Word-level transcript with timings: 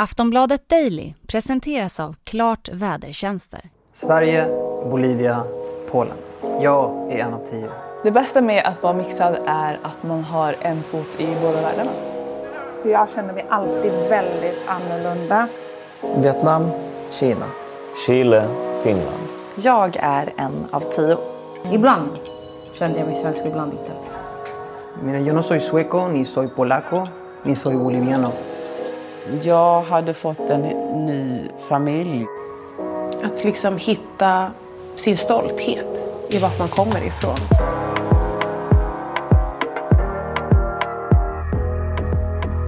Aftonbladet 0.00 0.68
Daily 0.68 1.14
presenteras 1.26 2.00
av 2.00 2.16
Klart 2.24 2.68
Vädertjänster. 2.72 3.60
Sverige, 3.92 4.46
Bolivia, 4.90 5.44
Polen. 5.90 6.16
Jag 6.60 7.12
är 7.12 7.18
en 7.18 7.34
av 7.34 7.46
tio. 7.46 7.70
Det 8.04 8.10
bästa 8.10 8.40
med 8.40 8.66
att 8.66 8.82
vara 8.82 8.92
mixad 8.92 9.38
är 9.46 9.78
att 9.82 10.02
man 10.02 10.24
har 10.24 10.56
en 10.62 10.82
fot 10.82 11.20
i 11.20 11.26
båda 11.42 11.60
världarna. 11.62 11.90
Jag 12.84 13.08
känner 13.10 13.32
mig 13.32 13.46
alltid 13.48 13.92
väldigt 13.92 14.58
annorlunda. 14.66 15.48
Vietnam, 16.16 16.70
Kina. 17.10 17.46
Chile, 18.06 18.48
Finland. 18.82 19.28
Jag 19.56 19.96
är 20.00 20.32
en 20.36 20.66
av 20.70 20.80
tio. 20.80 21.18
Ibland 21.72 22.10
kände 22.72 22.98
jag 22.98 23.06
mig 23.06 23.16
svensk, 23.16 23.40
ibland 23.46 23.72
inte. 23.72 23.92
Mira, 25.02 25.18
yo 25.18 25.34
no 25.34 25.42
soy 25.42 25.60
sueco, 25.60 26.08
ni 26.08 26.24
soy 26.24 26.48
polaco, 26.48 27.06
ni 27.42 27.56
soy 27.56 27.74
boliviano. 27.74 28.32
Jag 29.42 29.82
hade 29.82 30.14
fått 30.14 30.50
en 30.50 30.60
ny 31.06 31.48
familj. 31.68 32.26
Att 33.24 33.44
liksom 33.44 33.76
hitta 33.76 34.50
sin 34.96 35.16
stolthet 35.16 35.86
i 36.30 36.38
vart 36.38 36.58
man 36.58 36.68
kommer 36.68 37.04
ifrån. 37.06 37.36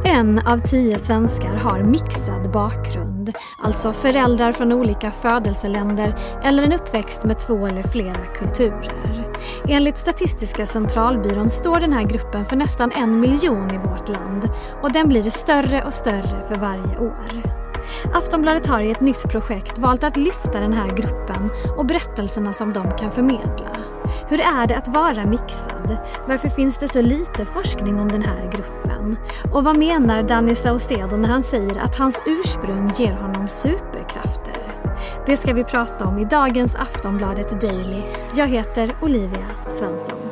En 0.04 0.38
av 0.38 0.59
tio 0.59 0.98
svenskar 0.98 1.54
har 1.54 1.82
mixad 1.82 2.51
bakgrund, 2.52 3.09
alltså 3.59 3.92
föräldrar 3.92 4.52
från 4.52 4.73
olika 4.73 5.10
födelseländer 5.10 6.15
eller 6.42 6.62
en 6.62 6.73
uppväxt 6.73 7.24
med 7.24 7.38
två 7.38 7.66
eller 7.66 7.83
flera 7.83 8.27
kulturer. 8.38 9.27
Enligt 9.69 9.98
Statistiska 9.98 10.66
centralbyrån 10.66 11.51
står 11.51 11.80
den 11.80 11.93
här 11.93 12.02
gruppen 12.02 12.45
för 12.45 12.56
nästan 12.56 12.93
en 12.93 13.20
miljon 13.20 13.74
i 13.74 13.79
vårt 13.79 14.09
land 14.09 14.51
och 14.83 14.93
den 14.93 15.09
blir 15.09 15.30
större 15.30 15.84
och 15.84 15.95
större 15.95 16.45
för 16.48 16.55
varje 16.55 16.98
år. 16.98 17.60
Aftonbladet 18.12 18.66
har 18.66 18.80
i 18.80 18.90
ett 18.90 19.00
nytt 19.00 19.30
projekt 19.30 19.78
valt 19.78 20.04
att 20.04 20.16
lyfta 20.16 20.60
den 20.60 20.72
här 20.72 20.88
gruppen 20.88 21.51
och 21.76 21.87
berättelserna 21.87 22.52
som 22.52 22.73
de 22.73 22.90
kan 22.98 23.10
förmedla. 23.10 23.76
Hur 24.28 24.40
är 24.40 24.66
det 24.66 24.76
att 24.76 24.88
vara 24.88 25.26
mixad? 25.26 25.96
Varför 26.28 26.48
finns 26.48 26.78
det 26.78 26.88
så 26.88 27.02
lite 27.02 27.45
forskning 27.45 28.00
om 28.00 28.09
den 28.09 28.23
här 28.23 28.50
gruppen? 28.52 29.16
Och 29.52 29.65
vad 29.65 29.78
menar 29.78 30.23
Danny 30.23 30.54
Saucedo 30.54 31.16
när 31.16 31.28
han 31.28 31.42
säger 31.42 31.78
att 31.78 31.98
hans 31.98 32.23
ursprung 32.26 32.92
ger 32.96 33.12
honom 33.12 33.48
superkrafter? 33.48 34.70
Det 35.26 35.37
ska 35.37 35.52
vi 35.52 35.65
prata 35.65 36.04
om 36.04 36.18
i 36.18 36.24
dagens 36.24 36.74
Aftonbladet 36.74 37.60
Daily. 37.60 38.02
Jag 38.34 38.46
heter 38.46 38.96
Olivia 39.02 39.46
Svensson. 39.70 40.29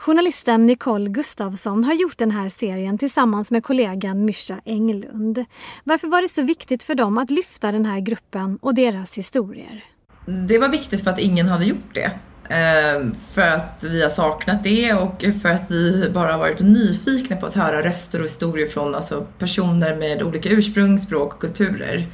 Journalisten 0.00 0.66
Nicole 0.66 1.10
Gustavsson 1.10 1.84
har 1.84 1.94
gjort 1.94 2.18
den 2.18 2.30
här 2.30 2.48
serien 2.48 2.98
tillsammans 2.98 3.50
med 3.50 3.64
kollegan 3.64 4.24
Mysha 4.24 4.60
Englund. 4.64 5.44
Varför 5.84 6.08
var 6.08 6.22
det 6.22 6.28
så 6.28 6.42
viktigt 6.42 6.82
för 6.82 6.94
dem 6.94 7.18
att 7.18 7.30
lyfta 7.30 7.72
den 7.72 7.84
här 7.84 8.00
gruppen 8.00 8.58
och 8.62 8.74
deras 8.74 9.18
historier? 9.18 9.84
Det 10.26 10.58
var 10.58 10.68
viktigt 10.68 11.04
för 11.04 11.10
att 11.10 11.18
ingen 11.18 11.48
hade 11.48 11.64
gjort 11.64 11.94
det. 11.94 12.12
Ehm, 12.54 13.14
för 13.32 13.42
att 13.42 13.84
vi 13.84 14.02
har 14.02 14.08
saknat 14.08 14.64
det 14.64 14.92
och 14.92 15.24
för 15.42 15.48
att 15.48 15.70
vi 15.70 16.10
bara 16.14 16.32
har 16.32 16.38
varit 16.38 16.60
nyfikna 16.60 17.36
på 17.36 17.46
att 17.46 17.54
höra 17.54 17.82
röster 17.82 18.18
och 18.18 18.26
historier 18.26 18.66
från 18.66 18.94
alltså, 18.94 19.26
personer 19.38 19.96
med 19.96 20.22
olika 20.22 20.48
ursprung, 20.48 20.98
språk 20.98 21.34
och 21.34 21.40
kulturer. 21.40 22.06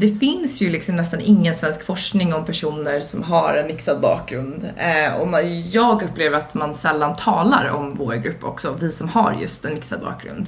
Det 0.00 0.18
finns 0.18 0.62
ju 0.62 0.70
liksom 0.70 0.96
nästan 0.96 1.20
ingen 1.20 1.54
svensk 1.54 1.86
forskning 1.86 2.34
om 2.34 2.44
personer 2.44 3.00
som 3.00 3.22
har 3.22 3.54
en 3.54 3.66
mixad 3.66 4.00
bakgrund. 4.00 4.72
Och 5.20 5.42
jag 5.70 6.02
upplever 6.02 6.38
att 6.38 6.54
man 6.54 6.74
sällan 6.74 7.16
talar 7.16 7.68
om 7.68 7.94
vår 7.94 8.14
grupp 8.14 8.44
också, 8.44 8.76
vi 8.80 8.92
som 8.92 9.08
har 9.08 9.36
just 9.40 9.64
en 9.64 9.74
mixad 9.74 10.00
bakgrund. 10.00 10.46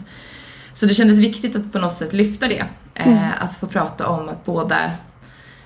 Så 0.72 0.86
det 0.86 0.94
kändes 0.94 1.18
viktigt 1.18 1.56
att 1.56 1.72
på 1.72 1.78
något 1.78 1.92
sätt 1.92 2.12
lyfta 2.12 2.48
det. 2.48 2.64
Mm. 2.94 3.18
Att 3.40 3.56
få 3.56 3.66
prata 3.66 4.06
om 4.06 4.28
att 4.28 4.44
både 4.44 4.92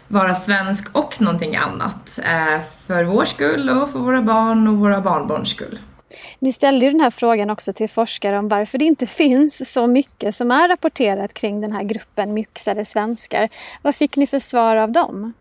vara 0.08 0.34
svensk 0.34 0.88
och 0.92 1.20
någonting 1.20 1.56
annat. 1.56 2.18
För 2.86 3.04
vår 3.04 3.24
skull 3.24 3.70
och 3.70 3.90
för 3.90 3.98
våra 3.98 4.22
barn 4.22 4.68
och 4.68 4.76
våra 4.76 5.00
barnbarns 5.00 5.48
skull. 5.48 5.78
Ni 6.38 6.52
ställde 6.52 6.86
ju 6.86 6.90
den 6.92 7.00
här 7.00 7.10
frågan 7.10 7.50
också 7.50 7.72
till 7.72 7.88
forskare 7.88 8.38
om 8.38 8.48
varför 8.48 8.78
det 8.78 8.84
inte 8.84 9.06
finns 9.06 9.72
så 9.72 9.86
mycket 9.86 10.34
som 10.34 10.50
är 10.50 10.68
rapporterat 10.68 11.34
kring 11.34 11.60
den 11.60 11.72
här 11.72 11.82
gruppen 11.82 12.34
mixade 12.34 12.84
svenskar. 12.84 13.48
Vad 13.82 13.94
fick 13.94 14.16
ni 14.16 14.26
för 14.26 14.38
svar 14.38 14.76
av 14.76 14.92
dem? 14.92 15.32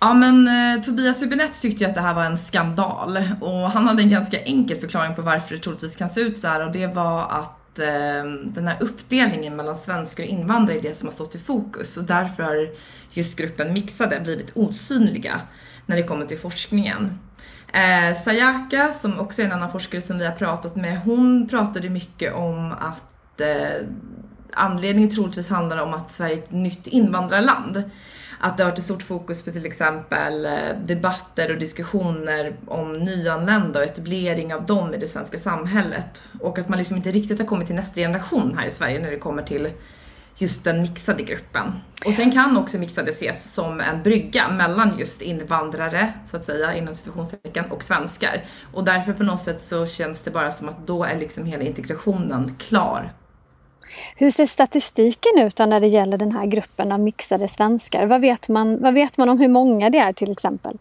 Ja 0.00 0.14
men 0.14 0.48
eh, 0.48 0.82
Tobias 0.82 1.22
Hübinette 1.22 1.60
tyckte 1.60 1.84
ju 1.84 1.88
att 1.90 1.94
det 1.94 2.00
här 2.00 2.14
var 2.14 2.24
en 2.24 2.38
skandal 2.38 3.18
och 3.40 3.70
han 3.70 3.86
hade 3.86 4.02
en 4.02 4.10
ganska 4.10 4.40
enkel 4.40 4.78
förklaring 4.78 5.14
på 5.14 5.22
varför 5.22 5.54
det 5.54 5.62
troligtvis 5.62 5.96
kan 5.96 6.10
se 6.10 6.20
ut 6.20 6.38
så 6.38 6.48
här 6.48 6.66
och 6.66 6.72
det 6.72 6.86
var 6.86 7.20
att 7.20 7.78
eh, 7.78 8.24
den 8.44 8.68
här 8.68 8.76
uppdelningen 8.80 9.56
mellan 9.56 9.76
svenskar 9.76 10.24
och 10.24 10.30
invandrare 10.30 10.78
är 10.78 10.82
det 10.82 10.94
som 10.94 11.08
har 11.08 11.12
stått 11.12 11.34
i 11.34 11.38
fokus 11.38 11.96
och 11.96 12.04
därför 12.04 12.42
har 12.42 12.70
just 13.10 13.38
gruppen 13.38 13.72
mixade 13.72 14.20
blivit 14.20 14.56
osynliga 14.56 15.40
när 15.86 15.96
det 15.96 16.02
kommer 16.02 16.26
till 16.26 16.38
forskningen. 16.38 17.18
Eh, 17.76 18.14
Sayaka, 18.14 18.92
som 18.92 19.20
också 19.20 19.42
är 19.42 19.46
en 19.46 19.52
annan 19.52 19.72
forskare 19.72 20.00
som 20.00 20.18
vi 20.18 20.24
har 20.24 20.32
pratat 20.32 20.76
med, 20.76 21.00
hon 21.00 21.48
pratade 21.48 21.88
mycket 21.88 22.34
om 22.34 22.72
att 22.72 23.40
eh, 23.40 23.86
anledningen 24.52 25.10
troligtvis 25.10 25.50
handlar 25.50 25.82
om 25.82 25.94
att 25.94 26.12
Sverige 26.12 26.34
är 26.34 26.38
ett 26.38 26.52
nytt 26.52 26.86
invandrarland. 26.86 27.82
Att 28.40 28.56
det 28.56 28.62
har 28.62 28.70
varit 28.70 28.78
ett 28.78 28.84
stort 28.84 29.02
fokus 29.02 29.42
på 29.42 29.50
till 29.50 29.66
exempel 29.66 30.46
eh, 30.46 30.52
debatter 30.84 31.50
och 31.52 31.58
diskussioner 31.58 32.56
om 32.66 32.98
nyanlända 32.98 33.78
och 33.78 33.84
etablering 33.84 34.54
av 34.54 34.66
dem 34.66 34.94
i 34.94 34.96
det 34.96 35.06
svenska 35.06 35.38
samhället. 35.38 36.22
Och 36.40 36.58
att 36.58 36.68
man 36.68 36.78
liksom 36.78 36.96
inte 36.96 37.10
riktigt 37.10 37.38
har 37.38 37.46
kommit 37.46 37.66
till 37.66 37.76
nästa 37.76 38.00
generation 38.00 38.58
här 38.58 38.66
i 38.66 38.70
Sverige 38.70 38.98
när 38.98 39.10
det 39.10 39.18
kommer 39.18 39.42
till 39.42 39.70
just 40.38 40.64
den 40.64 40.82
mixade 40.82 41.22
gruppen. 41.22 41.72
Och 42.06 42.14
sen 42.14 42.32
kan 42.32 42.56
också 42.56 42.78
mixade 42.78 43.10
ses 43.10 43.54
som 43.54 43.80
en 43.80 44.02
brygga 44.02 44.48
mellan 44.48 44.98
just 44.98 45.22
invandrare, 45.22 46.12
så 46.24 46.36
att 46.36 46.44
säga, 46.44 46.74
inom 46.74 46.94
situationstecken, 46.94 47.64
och 47.70 47.82
svenskar. 47.82 48.44
Och 48.72 48.84
därför 48.84 49.12
på 49.12 49.22
något 49.22 49.40
sätt 49.40 49.62
så 49.62 49.86
känns 49.86 50.22
det 50.22 50.30
bara 50.30 50.50
som 50.50 50.68
att 50.68 50.86
då 50.86 51.04
är 51.04 51.18
liksom 51.18 51.44
hela 51.44 51.62
integrationen 51.62 52.54
klar. 52.58 53.12
Hur 54.16 54.30
ser 54.30 54.46
statistiken 54.46 55.38
ut 55.38 55.58
när 55.58 55.80
det 55.80 55.86
gäller 55.86 56.18
den 56.18 56.32
här 56.32 56.46
gruppen 56.46 56.92
av 56.92 57.00
mixade 57.00 57.48
svenskar? 57.48 58.06
Vad 58.06 58.20
vet 58.20 58.48
man, 58.48 58.82
vad 58.82 58.94
vet 58.94 59.18
man 59.18 59.28
om 59.28 59.38
hur 59.38 59.48
många 59.48 59.90
det 59.90 59.98
är 59.98 60.12
till 60.12 60.32
exempel? 60.32 60.78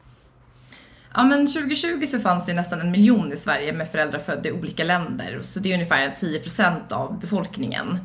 Ja 1.14 1.24
men 1.24 1.48
2020 1.48 2.06
så 2.06 2.20
fanns 2.20 2.46
det 2.46 2.54
nästan 2.54 2.82
en 2.82 2.92
miljon 2.92 3.34
i 3.34 3.36
Sverige 3.36 3.74
med 3.74 3.92
föräldrar 3.92 4.20
födda 4.20 4.50
i 4.50 4.52
olika 4.52 4.84
länder. 4.84 5.40
Så 5.42 5.60
det 5.60 5.70
är 5.70 5.74
ungefär 5.74 6.10
10% 6.10 6.94
av 6.94 7.20
befolkningen. 7.20 8.00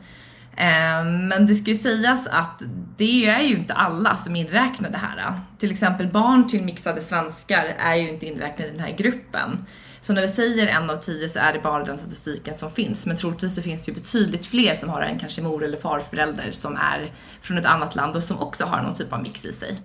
Ehm, 0.60 1.28
men 1.28 1.46
det 1.46 1.54
ska 1.54 1.70
ju 1.70 1.76
sägas 1.76 2.26
att 2.26 2.62
det 2.96 3.26
är 3.26 3.40
ju 3.40 3.56
inte 3.56 3.74
alla 3.74 4.16
som 4.16 4.36
är 4.36 4.40
inräknade 4.40 4.98
här. 4.98 5.32
Till 5.58 5.70
exempel 5.70 6.06
barn 6.06 6.48
till 6.48 6.64
mixade 6.64 7.00
svenskar 7.00 7.74
är 7.78 7.94
ju 7.94 8.08
inte 8.08 8.26
inräknade 8.26 8.68
i 8.68 8.72
den 8.72 8.80
här 8.80 8.94
gruppen. 8.96 9.66
Så 10.00 10.12
när 10.12 10.22
vi 10.22 10.28
säger 10.28 10.66
en 10.66 10.90
av 10.90 10.96
tio 10.96 11.28
så 11.28 11.38
är 11.38 11.52
det 11.52 11.58
bara 11.58 11.84
den 11.84 11.98
statistiken 11.98 12.58
som 12.58 12.70
finns. 12.70 13.06
Men 13.06 13.16
troligtvis 13.16 13.54
så 13.54 13.62
finns 13.62 13.82
det 13.82 13.92
ju 13.92 13.98
betydligt 13.98 14.46
fler 14.46 14.74
som 14.74 14.88
har 14.88 15.02
en 15.02 15.18
kanske 15.18 15.42
mor 15.42 15.64
eller 15.64 15.78
farförälder 15.78 16.52
som 16.52 16.76
är 16.76 17.12
från 17.42 17.58
ett 17.58 17.66
annat 17.66 17.94
land 17.96 18.16
och 18.16 18.24
som 18.24 18.40
också 18.40 18.64
har 18.64 18.82
någon 18.82 18.94
typ 18.94 19.12
av 19.12 19.22
mix 19.22 19.44
i 19.44 19.52
sig. 19.52 19.80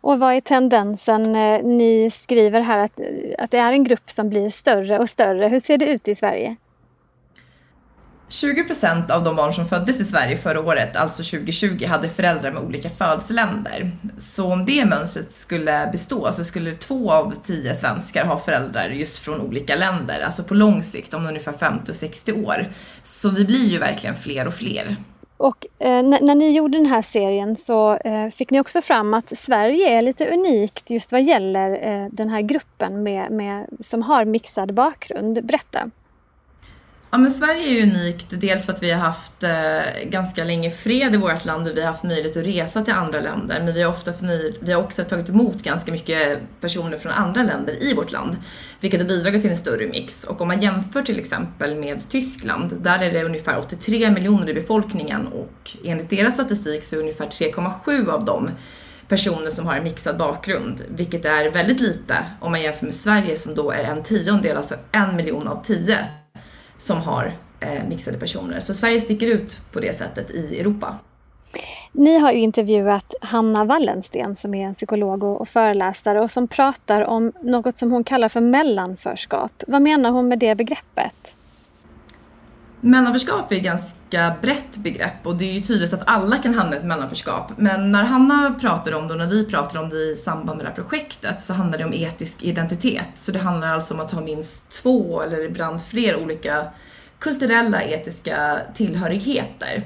Och 0.00 0.18
vad 0.18 0.34
är 0.34 0.40
tendensen? 0.40 1.36
Eh, 1.36 1.64
ni 1.64 2.10
skriver 2.12 2.60
här 2.60 2.78
att, 2.78 3.00
att 3.38 3.50
det 3.50 3.58
är 3.58 3.72
en 3.72 3.84
grupp 3.84 4.10
som 4.10 4.28
blir 4.28 4.48
större 4.48 4.98
och 4.98 5.10
större. 5.10 5.48
Hur 5.48 5.60
ser 5.60 5.78
det 5.78 5.86
ut 5.86 6.08
i 6.08 6.14
Sverige? 6.14 6.56
20% 8.32 9.10
av 9.10 9.24
de 9.24 9.36
barn 9.36 9.52
som 9.52 9.68
föddes 9.68 10.00
i 10.00 10.04
Sverige 10.04 10.36
förra 10.36 10.60
året, 10.60 10.96
alltså 10.96 11.22
2020, 11.22 11.86
hade 11.86 12.08
föräldrar 12.08 12.52
med 12.52 12.62
olika 12.62 12.90
födelseländer. 12.90 13.90
Så 14.18 14.52
om 14.52 14.64
det 14.64 14.84
mönstret 14.84 15.32
skulle 15.32 15.88
bestå 15.92 16.32
så 16.32 16.44
skulle 16.44 16.74
två 16.74 17.12
av 17.12 17.34
tio 17.42 17.74
svenskar 17.74 18.24
ha 18.24 18.38
föräldrar 18.38 18.88
just 18.88 19.18
från 19.18 19.40
olika 19.40 19.76
länder, 19.76 20.20
alltså 20.20 20.42
på 20.42 20.54
lång 20.54 20.82
sikt 20.82 21.14
om 21.14 21.26
ungefär 21.26 21.52
50 21.52 21.90
och 21.90 21.96
60 21.96 22.32
år. 22.32 22.66
Så 23.02 23.28
vi 23.28 23.44
blir 23.44 23.66
ju 23.66 23.78
verkligen 23.78 24.16
fler 24.16 24.46
och 24.46 24.54
fler. 24.54 24.96
Och 25.36 25.66
eh, 25.78 26.02
när, 26.02 26.34
ni 26.34 26.50
gjorde 26.50 26.78
den 26.78 26.86
här 26.86 27.02
serien 27.02 27.56
så 27.56 27.96
eh, 27.96 28.28
fick 28.28 28.50
ni 28.50 28.60
också 28.60 28.80
fram 28.80 29.14
att 29.14 29.36
Sverige 29.36 29.98
är 29.98 30.02
lite 30.02 30.26
unikt 30.26 30.90
just 30.90 31.12
vad 31.12 31.22
gäller 31.22 31.70
eh, 31.88 32.08
den 32.12 32.28
här 32.28 32.40
gruppen 32.40 33.02
med, 33.02 33.32
med, 33.32 33.66
som 33.80 34.02
har 34.02 34.24
mixad 34.24 34.74
bakgrund. 34.74 35.44
Berätta. 35.44 35.90
Ja 37.14 37.18
men 37.18 37.30
Sverige 37.30 37.68
är 37.68 37.72
ju 37.72 37.82
unikt, 37.82 38.26
dels 38.30 38.66
för 38.66 38.72
att 38.72 38.82
vi 38.82 38.90
har 38.90 39.00
haft 39.00 39.42
eh, 39.42 40.08
ganska 40.10 40.44
länge 40.44 40.70
fred 40.70 41.14
i 41.14 41.16
vårt 41.16 41.44
land 41.44 41.68
och 41.68 41.76
vi 41.76 41.80
har 41.80 41.88
haft 41.88 42.02
möjlighet 42.02 42.36
att 42.36 42.46
resa 42.46 42.82
till 42.82 42.94
andra 42.94 43.20
länder. 43.20 43.62
Men 43.64 43.74
vi 43.74 43.82
har, 43.82 43.92
ofta 43.92 44.12
vi 44.60 44.72
har 44.72 44.82
också 44.82 45.04
tagit 45.04 45.28
emot 45.28 45.62
ganska 45.62 45.92
mycket 45.92 46.38
personer 46.60 46.98
från 46.98 47.12
andra 47.12 47.42
länder 47.42 47.82
i 47.82 47.94
vårt 47.94 48.12
land. 48.12 48.36
Vilket 48.80 49.00
har 49.00 49.08
bidragit 49.08 49.42
till 49.42 49.50
en 49.50 49.56
större 49.56 49.86
mix. 49.86 50.24
Och 50.24 50.40
om 50.40 50.48
man 50.48 50.62
jämför 50.62 51.02
till 51.02 51.18
exempel 51.18 51.74
med 51.76 52.08
Tyskland, 52.08 52.72
där 52.82 53.02
är 53.02 53.12
det 53.12 53.24
ungefär 53.24 53.58
83 53.58 54.10
miljoner 54.10 54.48
i 54.48 54.54
befolkningen 54.54 55.26
och 55.26 55.70
enligt 55.84 56.10
deras 56.10 56.34
statistik 56.34 56.84
så 56.84 56.96
är 56.96 57.00
ungefär 57.00 57.26
3,7 57.26 58.10
av 58.10 58.24
dem 58.24 58.50
personer 59.08 59.50
som 59.50 59.66
har 59.66 59.74
en 59.74 59.84
mixad 59.84 60.18
bakgrund, 60.18 60.82
vilket 60.88 61.24
är 61.24 61.50
väldigt 61.50 61.80
lite 61.80 62.24
om 62.40 62.50
man 62.50 62.62
jämför 62.62 62.84
med 62.84 62.94
Sverige 62.94 63.36
som 63.36 63.54
då 63.54 63.70
är 63.70 63.84
en 63.84 64.02
tiondel, 64.02 64.56
alltså 64.56 64.74
en 64.92 65.16
miljon 65.16 65.48
av 65.48 65.62
tio 65.62 65.98
som 66.82 67.00
har 67.00 67.32
eh, 67.60 67.88
mixade 67.88 68.18
personer. 68.18 68.60
Så 68.60 68.74
Sverige 68.74 69.00
sticker 69.00 69.26
ut 69.26 69.58
på 69.72 69.80
det 69.80 69.98
sättet 69.98 70.30
i 70.30 70.60
Europa. 70.60 70.94
Ni 71.92 72.18
har 72.18 72.32
ju 72.32 72.38
intervjuat 72.38 73.14
Hanna 73.20 73.64
Wallensten 73.64 74.34
som 74.34 74.54
är 74.54 74.66
en 74.66 74.74
psykolog 74.74 75.24
och 75.24 75.48
föreläsare 75.48 76.20
och 76.20 76.30
som 76.30 76.48
pratar 76.48 77.00
om 77.00 77.32
något 77.42 77.78
som 77.78 77.92
hon 77.92 78.04
kallar 78.04 78.28
för 78.28 78.40
mellanförskap. 78.40 79.62
Vad 79.66 79.82
menar 79.82 80.10
hon 80.10 80.28
med 80.28 80.38
det 80.38 80.54
begreppet? 80.54 81.34
Mellanförskap 82.84 83.52
är 83.52 83.56
ett 83.56 83.62
ganska 83.62 84.36
brett 84.42 84.76
begrepp 84.76 85.26
och 85.26 85.36
det 85.36 85.44
är 85.44 85.52
ju 85.52 85.60
tydligt 85.60 85.92
att 85.92 86.08
alla 86.08 86.38
kan 86.38 86.54
hamna 86.54 86.76
i 86.76 86.78
ett 86.78 86.84
mellanförskap. 86.84 87.52
Men 87.56 87.92
när 87.92 88.02
Hanna 88.02 88.54
pratar 88.60 88.94
om 88.94 89.08
det 89.08 89.14
och 89.14 89.18
när 89.18 89.26
vi 89.26 89.46
pratar 89.46 89.78
om 89.82 89.88
det 89.88 89.96
i 89.96 90.16
samband 90.16 90.56
med 90.56 90.66
det 90.66 90.68
här 90.68 90.76
projektet 90.76 91.42
så 91.42 91.52
handlar 91.52 91.78
det 91.78 91.84
om 91.84 91.92
etisk 91.92 92.42
identitet. 92.42 93.08
Så 93.14 93.32
det 93.32 93.38
handlar 93.38 93.68
alltså 93.68 93.94
om 93.94 94.00
att 94.00 94.10
ha 94.10 94.20
minst 94.20 94.70
två 94.82 95.22
eller 95.22 95.44
ibland 95.44 95.82
fler 95.82 96.22
olika 96.22 96.64
kulturella 97.18 97.82
etiska 97.82 98.58
tillhörigheter. 98.74 99.82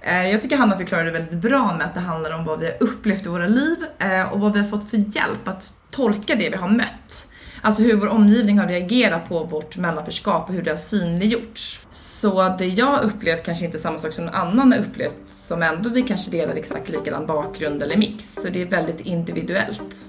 Eh, 0.00 0.30
jag 0.30 0.42
tycker 0.42 0.56
Hanna 0.56 0.76
förklarade 0.76 1.10
det 1.10 1.18
väldigt 1.18 1.38
bra 1.38 1.74
med 1.74 1.86
att 1.86 1.94
det 1.94 2.00
handlar 2.00 2.30
om 2.38 2.44
vad 2.44 2.60
vi 2.60 2.66
har 2.66 2.76
upplevt 2.80 3.26
i 3.26 3.28
våra 3.28 3.46
liv 3.46 3.76
eh, 3.98 4.32
och 4.32 4.40
vad 4.40 4.52
vi 4.52 4.58
har 4.58 4.66
fått 4.66 4.90
för 4.90 4.96
hjälp 4.96 5.48
att 5.48 5.72
tolka 5.90 6.34
det 6.34 6.48
vi 6.50 6.56
har 6.56 6.68
mött. 6.68 7.29
Alltså 7.62 7.82
hur 7.82 7.96
vår 7.96 8.08
omgivning 8.08 8.58
har 8.58 8.66
reagerat 8.66 9.28
på 9.28 9.44
vårt 9.44 9.76
mellanförskap 9.76 10.48
och 10.48 10.54
hur 10.54 10.62
det 10.62 10.70
har 10.70 10.78
synliggjorts. 10.78 11.80
Så 11.90 12.56
det 12.58 12.66
jag 12.66 13.02
upplevt 13.02 13.44
kanske 13.44 13.64
inte 13.64 13.76
är 13.76 13.80
samma 13.80 13.98
sak 13.98 14.12
som 14.12 14.24
någon 14.24 14.34
annan 14.34 14.72
har 14.72 14.78
upplevt 14.78 15.26
som 15.26 15.62
ändå 15.62 15.90
vi 15.90 16.02
kanske 16.02 16.30
delar 16.30 16.54
exakt 16.54 16.88
likadan 16.88 17.26
bakgrund 17.26 17.82
eller 17.82 17.96
mix. 17.96 18.34
Så 18.34 18.48
det 18.48 18.62
är 18.62 18.66
väldigt 18.66 19.00
individuellt. 19.00 20.06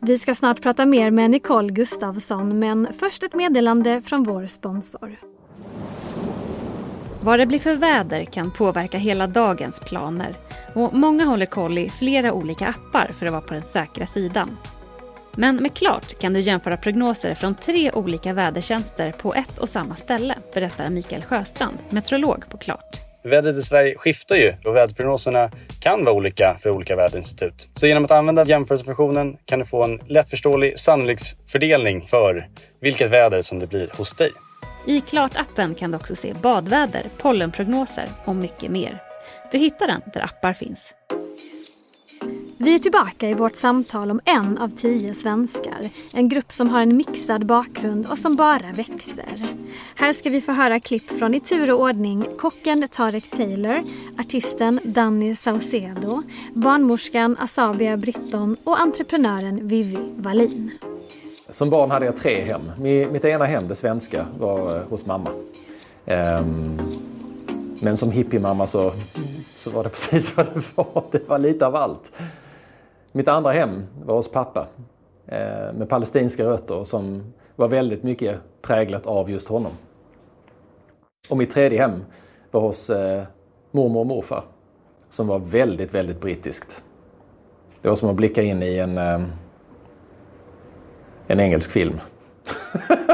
Vi 0.00 0.18
ska 0.18 0.34
snart 0.34 0.62
prata 0.62 0.86
mer 0.86 1.10
med 1.10 1.30
Nicole 1.30 1.72
Gustavsson 1.72 2.58
men 2.58 2.88
först 2.98 3.22
ett 3.22 3.34
meddelande 3.34 4.02
från 4.02 4.22
vår 4.22 4.46
sponsor. 4.46 5.16
Vad 7.24 7.38
det 7.38 7.46
blir 7.46 7.58
för 7.58 7.76
väder 7.76 8.24
kan 8.24 8.50
påverka 8.50 8.98
hela 8.98 9.26
dagens 9.26 9.80
planer 9.80 10.36
och 10.74 10.94
många 10.94 11.24
håller 11.24 11.46
koll 11.46 11.78
i 11.78 11.88
flera 11.88 12.32
olika 12.32 12.68
appar 12.68 13.10
för 13.12 13.26
att 13.26 13.32
vara 13.32 13.42
på 13.42 13.54
den 13.54 13.62
säkra 13.62 14.06
sidan. 14.06 14.56
Men 15.36 15.56
med 15.56 15.74
Klart 15.74 16.18
kan 16.18 16.32
du 16.32 16.40
jämföra 16.40 16.76
prognoser 16.76 17.34
från 17.34 17.54
tre 17.54 17.90
olika 17.92 18.32
vädertjänster 18.32 19.12
på 19.12 19.34
ett 19.34 19.58
och 19.58 19.68
samma 19.68 19.94
ställe, 19.94 20.34
berättar 20.54 20.90
Mikael 20.90 21.22
Sjöstrand, 21.22 21.78
meteorolog 21.90 22.48
på 22.48 22.56
Klart. 22.56 22.98
Vädret 23.24 23.56
i 23.56 23.62
Sverige 23.62 23.94
skiftar 23.98 24.36
ju 24.36 24.54
och 24.64 24.76
väderprognoserna 24.76 25.50
kan 25.80 26.04
vara 26.04 26.14
olika 26.14 26.56
för 26.62 26.70
olika 26.70 26.96
väderinstitut. 26.96 27.68
Så 27.74 27.86
genom 27.86 28.04
att 28.04 28.10
använda 28.10 28.44
jämförelsefunktionen 28.44 29.36
kan 29.44 29.58
du 29.58 29.64
få 29.64 29.84
en 29.84 30.00
lättförståelig 30.06 30.78
sannolikhetsfördelning 30.78 32.06
för 32.06 32.48
vilket 32.80 33.10
väder 33.10 33.42
som 33.42 33.58
det 33.58 33.66
blir 33.66 33.90
hos 33.96 34.14
dig. 34.14 34.30
I 34.86 35.00
Klart-appen 35.00 35.74
kan 35.74 35.90
du 35.90 35.96
också 35.96 36.14
se 36.14 36.34
badväder, 36.34 37.02
pollenprognoser 37.18 38.08
och 38.24 38.36
mycket 38.36 38.70
mer. 38.70 38.98
Du 39.52 39.58
hittar 39.58 39.86
den 39.86 40.00
där 40.14 40.24
appar 40.24 40.52
finns. 40.52 40.94
Vi 42.64 42.74
är 42.74 42.78
tillbaka 42.78 43.28
i 43.28 43.34
vårt 43.34 43.56
samtal 43.56 44.10
om 44.10 44.20
en 44.24 44.58
av 44.58 44.68
tio 44.68 45.14
svenskar. 45.14 45.90
En 46.14 46.28
grupp 46.28 46.52
som 46.52 46.68
har 46.68 46.80
en 46.80 46.96
mixad 46.96 47.46
bakgrund 47.46 48.06
och 48.06 48.18
som 48.18 48.36
bara 48.36 48.72
växer. 48.72 49.42
Här 49.94 50.12
ska 50.12 50.30
vi 50.30 50.40
få 50.40 50.52
höra 50.52 50.80
klipp 50.80 51.18
från 51.18 51.34
i 51.34 51.40
tur 51.40 51.70
och 51.70 51.80
ordning 51.80 52.26
kocken 52.38 52.88
Tarek 52.88 53.30
Taylor, 53.30 53.82
artisten 54.18 54.80
Danny 54.84 55.34
Saucedo, 55.34 56.22
barnmorskan 56.54 57.36
Asabia 57.40 57.96
Britton 57.96 58.56
och 58.64 58.80
entreprenören 58.80 59.68
Vivi 59.68 59.98
Wallin. 60.16 60.70
Som 61.48 61.70
barn 61.70 61.90
hade 61.90 62.06
jag 62.06 62.16
tre 62.16 62.40
hem. 62.40 62.60
Mitt 63.12 63.24
ena 63.24 63.44
hem, 63.44 63.68
det 63.68 63.74
svenska, 63.74 64.26
var 64.38 64.76
eh, 64.76 64.82
hos 64.88 65.06
mamma. 65.06 65.30
Ehm, 66.06 66.78
men 67.80 67.96
som 67.96 68.10
hippiemamma 68.10 68.66
så, 68.66 68.92
så 69.56 69.70
var 69.70 69.84
det 69.84 69.88
precis 69.90 70.36
vad 70.36 70.46
det 70.46 70.62
var. 70.74 71.04
Det 71.10 71.28
var 71.28 71.38
lite 71.38 71.66
av 71.66 71.76
allt. 71.76 72.12
Mitt 73.14 73.28
andra 73.28 73.52
hem 73.52 73.86
var 74.04 74.16
hos 74.16 74.28
pappa 74.28 74.68
eh, 75.26 75.72
med 75.72 75.88
palestinska 75.88 76.44
rötter 76.44 76.84
som 76.84 77.32
var 77.56 77.68
väldigt 77.68 78.02
mycket 78.02 78.40
präglat 78.62 79.06
av 79.06 79.30
just 79.30 79.48
honom. 79.48 79.72
Och 81.28 81.36
mitt 81.36 81.50
tredje 81.50 81.82
hem 81.82 82.04
var 82.50 82.60
hos 82.60 82.90
eh, 82.90 83.22
mormor 83.70 84.00
och 84.00 84.06
morfar 84.06 84.44
som 85.08 85.26
var 85.26 85.38
väldigt, 85.38 85.94
väldigt 85.94 86.20
brittiskt. 86.20 86.84
Det 87.82 87.88
var 87.88 87.96
som 87.96 88.08
att 88.08 88.16
blicka 88.16 88.42
in 88.42 88.62
i 88.62 88.76
en, 88.76 88.98
eh, 88.98 89.20
en 91.26 91.40
engelsk 91.40 91.70
film. 91.70 92.00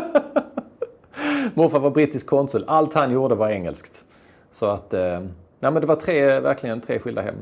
morfar 1.54 1.78
var 1.78 1.90
brittisk 1.90 2.26
konsul. 2.26 2.64
Allt 2.66 2.94
han 2.94 3.12
gjorde 3.12 3.34
var 3.34 3.48
engelskt. 3.48 4.04
Så 4.50 4.66
att, 4.66 4.94
ja, 5.60 5.70
men 5.70 5.74
det 5.74 5.86
var 5.86 5.96
tre, 5.96 6.40
verkligen 6.40 6.80
tre 6.80 6.98
skilda 6.98 7.22
hem. 7.22 7.36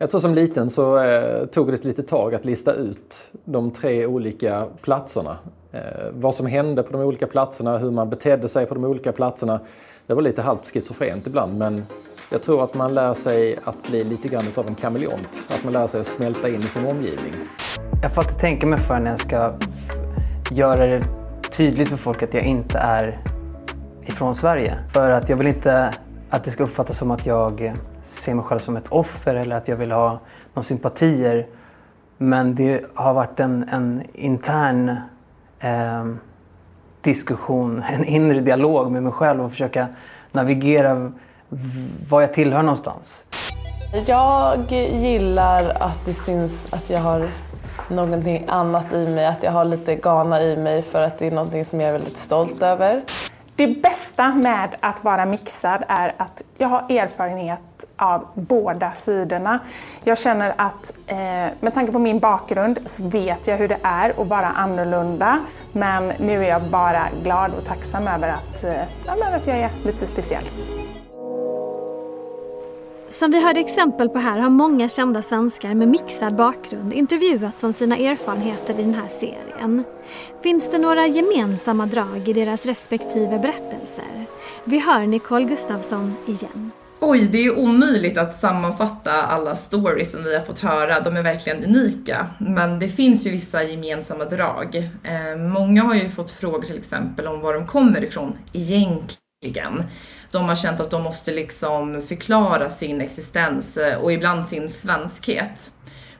Jag 0.00 0.10
tror 0.10 0.20
som 0.20 0.34
liten 0.34 0.70
så 0.70 1.00
eh, 1.02 1.46
tog 1.46 1.66
det 1.68 1.74
ett 1.74 1.84
litet 1.84 2.08
tag 2.08 2.34
att 2.34 2.44
lista 2.44 2.72
ut 2.72 3.30
de 3.44 3.70
tre 3.70 4.06
olika 4.06 4.66
platserna. 4.82 5.36
Eh, 5.72 5.80
vad 6.12 6.34
som 6.34 6.46
hände 6.46 6.82
på 6.82 6.92
de 6.92 7.00
olika 7.00 7.26
platserna, 7.26 7.78
hur 7.78 7.90
man 7.90 8.10
betedde 8.10 8.48
sig 8.48 8.66
på 8.66 8.74
de 8.74 8.84
olika 8.84 9.12
platserna. 9.12 9.60
Det 10.06 10.14
var 10.14 10.22
lite 10.22 10.42
halvt 10.42 10.66
schizofrent 10.72 11.26
ibland 11.26 11.58
men 11.58 11.86
jag 12.30 12.42
tror 12.42 12.64
att 12.64 12.74
man 12.74 12.94
lär 12.94 13.14
sig 13.14 13.58
att 13.64 13.82
bli 13.88 14.04
lite 14.04 14.28
grann 14.28 14.44
av 14.54 14.66
en 14.66 14.74
kameleont. 14.74 15.42
Att 15.48 15.64
man 15.64 15.72
lär 15.72 15.86
sig 15.86 16.00
att 16.00 16.06
smälta 16.06 16.48
in 16.48 16.60
i 16.60 16.68
sin 16.68 16.86
omgivning. 16.86 17.32
Jag 18.02 18.12
får 18.14 18.22
alltid 18.22 18.38
tänka 18.38 18.66
mig 18.66 18.78
för 18.78 18.98
när 18.98 19.10
jag 19.10 19.20
ska 19.20 19.52
göra 20.50 20.86
det 20.86 21.04
tydligt 21.50 21.88
för 21.88 21.96
folk 21.96 22.22
att 22.22 22.34
jag 22.34 22.42
inte 22.44 22.78
är 22.78 23.22
ifrån 24.06 24.34
Sverige. 24.34 24.78
För 24.92 25.10
att 25.10 25.28
jag 25.28 25.36
vill 25.36 25.46
inte 25.46 25.94
att 26.30 26.44
det 26.44 26.50
ska 26.50 26.64
uppfattas 26.64 26.98
som 26.98 27.10
att 27.10 27.26
jag 27.26 27.74
se 28.02 28.34
mig 28.34 28.44
själv 28.44 28.58
som 28.58 28.76
ett 28.76 28.88
offer 28.88 29.34
eller 29.34 29.56
att 29.56 29.68
jag 29.68 29.76
vill 29.76 29.92
ha 29.92 30.20
några 30.54 30.64
sympatier. 30.64 31.46
Men 32.18 32.54
det 32.54 32.84
har 32.94 33.14
varit 33.14 33.40
en, 33.40 33.68
en 33.68 34.02
intern 34.14 34.96
eh, 35.60 36.04
diskussion, 37.00 37.82
en 37.88 38.04
inre 38.04 38.40
dialog 38.40 38.90
med 38.90 39.02
mig 39.02 39.12
själv 39.12 39.44
och 39.44 39.50
försöka 39.50 39.88
navigera 40.32 41.12
var 42.08 42.20
jag 42.20 42.34
tillhör 42.34 42.62
någonstans. 42.62 43.24
Jag 44.06 44.72
gillar 44.72 45.70
att 45.80 46.06
det 46.06 46.14
finns, 46.14 46.72
att 46.72 46.90
jag 46.90 47.00
har 47.00 47.24
någonting 47.88 48.44
annat 48.48 48.92
i 48.92 49.08
mig, 49.08 49.26
att 49.26 49.42
jag 49.42 49.52
har 49.52 49.64
lite 49.64 49.94
Ghana 49.94 50.42
i 50.42 50.56
mig 50.56 50.82
för 50.82 51.02
att 51.02 51.18
det 51.18 51.26
är 51.26 51.30
någonting 51.30 51.64
som 51.64 51.80
jag 51.80 51.88
är 51.88 51.92
väldigt 51.92 52.18
stolt 52.18 52.62
över. 52.62 53.02
Det 53.58 53.66
bästa 53.66 54.34
med 54.34 54.76
att 54.80 55.04
vara 55.04 55.26
mixad 55.26 55.84
är 55.88 56.14
att 56.16 56.42
jag 56.58 56.68
har 56.68 56.80
erfarenhet 56.90 57.60
av 57.96 58.26
båda 58.34 58.92
sidorna. 58.92 59.58
Jag 60.04 60.18
känner 60.18 60.54
att 60.56 60.94
eh, 61.06 61.16
med 61.60 61.74
tanke 61.74 61.92
på 61.92 61.98
min 61.98 62.18
bakgrund 62.18 62.78
så 62.84 63.08
vet 63.08 63.46
jag 63.46 63.56
hur 63.56 63.68
det 63.68 63.78
är 63.82 64.10
att 64.10 64.26
vara 64.26 64.46
annorlunda. 64.46 65.38
Men 65.72 66.08
nu 66.08 66.44
är 66.44 66.48
jag 66.48 66.62
bara 66.62 67.08
glad 67.22 67.54
och 67.54 67.64
tacksam 67.64 68.08
över 68.08 68.28
att, 68.28 68.64
eh, 68.64 68.82
ja, 69.06 69.12
att 69.36 69.46
jag 69.46 69.58
är 69.58 69.70
lite 69.84 70.06
speciell. 70.06 70.44
Som 73.08 73.30
vi 73.30 73.44
hörde 73.44 73.60
exempel 73.60 74.08
på 74.08 74.18
här 74.18 74.38
har 74.38 74.50
många 74.50 74.88
kända 74.88 75.22
svenskar 75.22 75.74
med 75.74 75.88
mixad 75.88 76.36
bakgrund 76.36 76.92
intervjuats 76.92 77.64
om 77.64 77.72
sina 77.72 77.96
erfarenheter 77.96 78.74
i 78.74 78.82
den 78.82 78.94
här 78.94 79.08
serien. 79.08 79.84
Finns 80.42 80.70
det 80.70 80.78
några 80.78 81.06
gemensamma 81.06 81.86
drag 81.86 82.28
i 82.28 82.32
deras 82.32 82.66
respektive 82.66 83.38
berättelser? 83.38 84.26
Vi 84.64 84.78
hör 84.78 85.06
Nicole 85.06 85.44
Gustafsson 85.44 86.14
igen. 86.26 86.70
Oj, 87.00 87.28
det 87.32 87.38
är 87.38 87.58
omöjligt 87.58 88.18
att 88.18 88.36
sammanfatta 88.36 89.12
alla 89.12 89.56
stories 89.56 90.12
som 90.12 90.24
vi 90.24 90.36
har 90.36 90.44
fått 90.44 90.58
höra. 90.58 91.00
De 91.00 91.16
är 91.16 91.22
verkligen 91.22 91.64
unika. 91.64 92.26
Men 92.38 92.78
det 92.78 92.88
finns 92.88 93.26
ju 93.26 93.30
vissa 93.30 93.62
gemensamma 93.62 94.24
drag. 94.24 94.76
Eh, 95.02 95.38
många 95.38 95.82
har 95.82 95.94
ju 95.94 96.10
fått 96.10 96.30
frågor 96.30 96.62
till 96.62 96.78
exempel 96.78 97.26
om 97.26 97.40
var 97.40 97.54
de 97.54 97.66
kommer 97.66 98.04
ifrån 98.04 98.38
egentligen. 98.52 99.82
De 100.30 100.48
har 100.48 100.56
känt 100.56 100.80
att 100.80 100.90
de 100.90 101.02
måste 101.02 101.32
liksom 101.32 102.02
förklara 102.02 102.70
sin 102.70 103.00
existens 103.00 103.76
eh, 103.76 103.98
och 103.98 104.12
ibland 104.12 104.46
sin 104.46 104.68
svenskhet. 104.68 105.70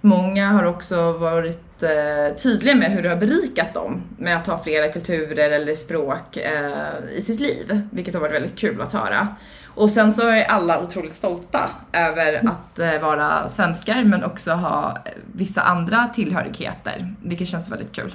Många 0.00 0.48
har 0.48 0.64
också 0.64 1.12
varit 1.12 1.82
eh, 1.82 2.36
tydliga 2.36 2.74
med 2.74 2.90
hur 2.90 3.02
det 3.02 3.08
har 3.08 3.16
berikat 3.16 3.74
dem 3.74 4.02
med 4.18 4.36
att 4.36 4.46
ha 4.46 4.62
flera 4.62 4.92
kulturer 4.92 5.50
eller 5.50 5.74
språk 5.74 6.36
eh, 6.36 7.16
i 7.16 7.22
sitt 7.22 7.40
liv, 7.40 7.80
vilket 7.90 8.14
har 8.14 8.20
varit 8.20 8.34
väldigt 8.34 8.58
kul 8.58 8.80
att 8.80 8.92
höra. 8.92 9.28
Och 9.74 9.90
sen 9.90 10.12
så 10.12 10.28
är 10.28 10.44
alla 10.44 10.82
otroligt 10.82 11.14
stolta 11.14 11.70
över 11.92 12.48
att 12.48 12.78
eh, 12.78 13.00
vara 13.00 13.48
svenskar 13.48 14.04
men 14.04 14.24
också 14.24 14.50
ha 14.50 14.98
vissa 15.32 15.60
andra 15.62 16.08
tillhörigheter, 16.14 17.14
vilket 17.22 17.48
känns 17.48 17.72
väldigt 17.72 17.92
kul. 17.92 18.14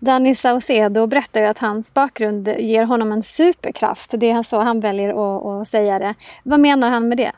Danny 0.00 0.34
Saucedo 0.34 1.06
berättar 1.06 1.40
ju 1.40 1.46
att 1.46 1.58
hans 1.58 1.94
bakgrund 1.94 2.48
ger 2.48 2.84
honom 2.84 3.12
en 3.12 3.22
superkraft. 3.22 4.14
Det 4.18 4.30
är 4.30 4.42
så 4.42 4.60
han 4.60 4.80
väljer 4.80 5.10
att, 5.10 5.46
att 5.46 5.68
säga 5.68 5.98
det. 5.98 6.14
Vad 6.42 6.60
menar 6.60 6.90
han 6.90 7.08
med 7.08 7.18
det? 7.18 7.32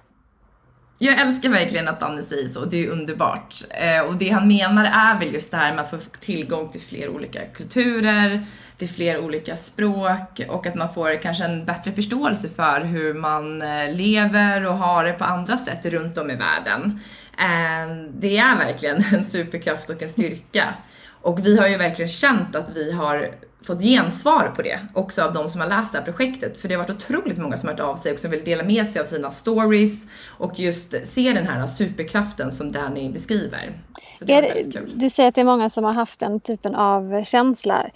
Jag 1.04 1.20
älskar 1.20 1.48
verkligen 1.48 1.88
att 1.88 2.00
Danny 2.00 2.22
säger 2.22 2.48
så, 2.48 2.64
det 2.64 2.84
är 2.84 2.90
underbart. 2.90 3.54
Eh, 3.70 4.00
och 4.00 4.16
det 4.16 4.28
han 4.28 4.48
menar 4.48 4.84
är 4.84 5.18
väl 5.18 5.34
just 5.34 5.50
det 5.50 5.56
här 5.56 5.74
med 5.74 5.82
att 5.82 5.90
få 5.90 5.96
tillgång 6.20 6.68
till 6.68 6.80
fler 6.80 7.08
olika 7.08 7.40
kulturer, 7.54 8.46
till 8.78 8.88
fler 8.88 9.18
olika 9.24 9.56
språk 9.56 10.40
och 10.48 10.66
att 10.66 10.74
man 10.74 10.94
får 10.94 11.22
kanske 11.22 11.44
en 11.44 11.64
bättre 11.64 11.92
förståelse 11.92 12.48
för 12.48 12.80
hur 12.80 13.14
man 13.14 13.62
eh, 13.62 13.94
lever 13.94 14.66
och 14.66 14.76
har 14.76 15.04
det 15.04 15.12
på 15.12 15.24
andra 15.24 15.56
sätt 15.58 15.86
runt 15.86 16.18
om 16.18 16.30
i 16.30 16.34
världen. 16.34 17.00
Eh, 17.38 17.96
det 18.14 18.36
är 18.36 18.56
verkligen 18.56 19.04
en 19.12 19.24
superkraft 19.24 19.90
och 19.90 20.02
en 20.02 20.08
styrka. 20.08 20.74
Och 21.22 21.46
vi 21.46 21.58
har 21.58 21.68
ju 21.68 21.76
verkligen 21.76 22.08
känt 22.08 22.56
att 22.56 22.70
vi 22.70 22.92
har 22.92 23.34
fått 23.66 23.82
gensvar 23.82 24.52
på 24.56 24.62
det 24.62 24.80
också 24.94 25.22
av 25.22 25.32
de 25.32 25.50
som 25.50 25.60
har 25.60 25.68
läst 25.68 25.92
det 25.92 25.98
här 25.98 26.04
projektet. 26.04 26.58
För 26.58 26.68
det 26.68 26.74
har 26.74 26.82
varit 26.82 26.96
otroligt 26.96 27.38
många 27.38 27.56
som 27.56 27.68
har 27.68 27.74
hört 27.74 27.80
av 27.80 27.96
sig 27.96 28.12
och 28.12 28.20
som 28.20 28.30
vill 28.30 28.44
dela 28.44 28.64
med 28.64 28.88
sig 28.88 29.00
av 29.00 29.04
sina 29.04 29.30
stories 29.30 30.06
och 30.26 30.58
just 30.58 30.94
se 31.04 31.32
den 31.32 31.46
här 31.46 31.66
superkraften 31.66 32.52
som 32.52 32.72
Danny 32.72 33.12
beskriver. 33.12 33.72
Så 34.18 34.24
det 34.24 34.34
är, 34.34 34.88
du 34.94 35.10
säger 35.10 35.28
att 35.28 35.34
det 35.34 35.40
är 35.40 35.44
många 35.44 35.70
som 35.70 35.84
har 35.84 35.92
haft 35.92 36.20
den 36.20 36.40
typen 36.40 36.74
av 36.74 37.24
känsla. 37.24 37.86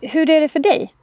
Hur 0.00 0.30
är 0.30 0.40
det 0.40 0.48
för 0.48 0.60
dig? 0.60 0.94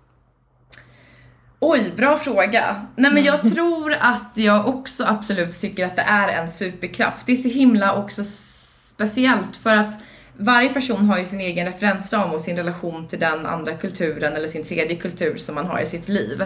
Oj, 1.59 1.93
bra 1.95 2.17
fråga. 2.17 2.85
Nej 2.95 3.11
men 3.11 3.23
jag 3.23 3.41
tror 3.53 3.93
att 3.99 4.31
jag 4.33 4.67
också 4.67 5.03
absolut 5.07 5.61
tycker 5.61 5.85
att 5.85 5.95
det 5.95 6.01
är 6.01 6.27
en 6.27 6.51
superkraft. 6.51 7.25
Det 7.25 7.31
är 7.31 7.35
så 7.35 7.49
himla 7.49 7.95
också 7.95 8.23
speciellt 8.23 9.57
för 9.57 9.75
att 9.75 10.03
varje 10.37 10.73
person 10.73 11.05
har 11.05 11.17
ju 11.17 11.25
sin 11.25 11.39
egen 11.39 11.65
referensram 11.65 12.31
och 12.31 12.41
sin 12.41 12.57
relation 12.57 13.07
till 13.07 13.19
den 13.19 13.45
andra 13.45 13.73
kulturen 13.73 14.33
eller 14.33 14.47
sin 14.47 14.63
tredje 14.63 14.95
kultur 14.95 15.37
som 15.37 15.55
man 15.55 15.65
har 15.65 15.79
i 15.79 15.85
sitt 15.85 16.07
liv. 16.07 16.43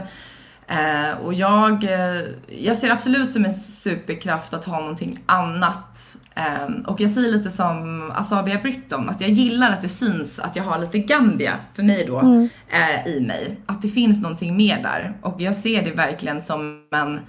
Eh, 0.67 1.17
och 1.23 1.33
jag, 1.33 1.83
eh, 1.83 2.21
jag 2.47 2.77
ser 2.77 2.91
absolut 2.91 3.31
som 3.31 3.45
en 3.45 3.51
superkraft 3.51 4.53
att 4.53 4.65
ha 4.65 4.79
någonting 4.79 5.19
annat. 5.25 6.17
Eh, 6.35 6.87
och 6.87 7.01
jag 7.01 7.09
säger 7.09 7.31
lite 7.31 7.51
som 7.51 8.11
Asabia 8.11 8.59
Britton, 8.61 9.09
att 9.09 9.21
jag 9.21 9.29
gillar 9.29 9.71
att 9.71 9.81
det 9.81 9.89
syns 9.89 10.39
att 10.39 10.55
jag 10.55 10.63
har 10.63 10.79
lite 10.79 10.97
Gambia, 10.97 11.53
för 11.73 11.83
mig 11.83 12.05
då, 12.07 12.19
mm. 12.19 12.49
Eh, 12.69 13.07
i 13.07 13.21
mig. 13.21 13.57
Att 13.65 13.81
det 13.81 13.87
finns 13.87 14.21
någonting 14.21 14.57
mer 14.57 14.83
där. 14.83 15.17
Och 15.21 15.41
jag 15.41 15.55
ser 15.55 15.85
det 15.85 15.91
verkligen 15.91 16.41
som 16.41 16.83
en 16.91 17.19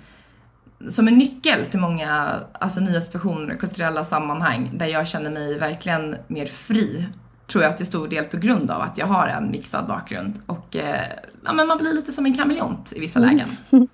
som 0.88 1.08
en 1.08 1.18
nyckel 1.18 1.66
till 1.66 1.80
många 1.80 2.40
alltså, 2.52 2.80
nya 2.80 3.00
situationer, 3.00 3.54
kulturella 3.54 4.04
sammanhang 4.04 4.70
där 4.74 4.86
jag 4.86 5.08
känner 5.08 5.30
mig 5.30 5.58
verkligen 5.58 6.16
mer 6.26 6.46
fri. 6.46 7.06
Tror 7.46 7.64
jag 7.64 7.76
till 7.76 7.86
stor 7.86 8.08
del 8.08 8.24
på 8.24 8.36
grund 8.36 8.70
av 8.70 8.80
att 8.80 8.98
jag 8.98 9.06
har 9.06 9.28
en 9.28 9.50
mixad 9.50 9.86
bakgrund 9.86 10.40
och 10.46 10.76
eh, 10.76 11.06
ja, 11.44 11.52
men 11.52 11.66
man 11.66 11.78
blir 11.78 11.92
lite 11.92 12.12
som 12.12 12.26
en 12.26 12.36
kameleont 12.36 12.92
i 12.96 13.00
vissa 13.00 13.18
mm. 13.18 13.46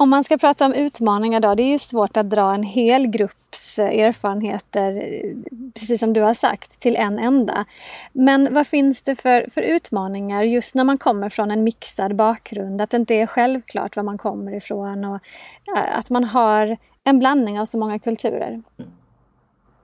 Om 0.00 0.10
man 0.10 0.24
ska 0.24 0.38
prata 0.38 0.66
om 0.66 0.74
utmaningar 0.74 1.40
då, 1.40 1.54
det 1.54 1.62
är 1.62 1.72
ju 1.72 1.78
svårt 1.78 2.16
att 2.16 2.30
dra 2.30 2.54
en 2.54 2.62
hel 2.62 3.06
grupps 3.06 3.78
eh, 3.78 4.00
erfarenheter, 4.00 4.92
eh, 4.96 5.36
precis 5.74 6.00
som 6.00 6.12
du 6.12 6.20
har 6.20 6.34
sagt, 6.34 6.80
till 6.80 6.96
en 6.96 7.18
enda. 7.18 7.64
Men 8.12 8.54
vad 8.54 8.66
finns 8.66 9.02
det 9.02 9.16
för, 9.16 9.50
för 9.50 9.62
utmaningar 9.62 10.42
just 10.42 10.74
när 10.74 10.84
man 10.84 10.98
kommer 10.98 11.28
från 11.28 11.50
en 11.50 11.64
mixad 11.64 12.16
bakgrund? 12.16 12.80
Att 12.80 12.90
det 12.90 12.96
inte 12.96 13.14
är 13.14 13.26
självklart 13.26 13.96
var 13.96 14.02
man 14.02 14.18
kommer 14.18 14.56
ifrån 14.56 15.04
och 15.04 15.20
eh, 15.76 15.98
att 15.98 16.10
man 16.10 16.24
har 16.24 16.76
en 17.04 17.18
blandning 17.18 17.60
av 17.60 17.64
så 17.64 17.78
många 17.78 17.98
kulturer. 17.98 18.62